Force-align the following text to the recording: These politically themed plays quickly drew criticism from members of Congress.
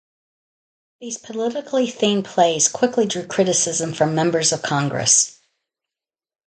These 0.99 1.19
politically 1.19 1.85
themed 1.85 2.25
plays 2.25 2.67
quickly 2.69 3.05
drew 3.05 3.27
criticism 3.27 3.93
from 3.93 4.15
members 4.15 4.51
of 4.51 4.63
Congress. 4.63 5.39